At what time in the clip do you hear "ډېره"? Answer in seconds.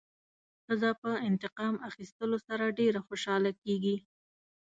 2.79-2.99